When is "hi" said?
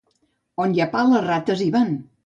0.77-0.83, 1.69-1.73